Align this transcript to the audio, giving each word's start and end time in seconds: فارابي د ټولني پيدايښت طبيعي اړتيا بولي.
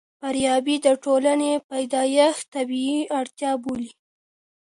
فارابي 0.19 0.75
د 0.85 0.87
ټولني 1.03 1.51
پيدايښت 1.69 2.43
طبيعي 2.55 2.99
اړتيا 3.19 3.51
بولي. 3.63 3.91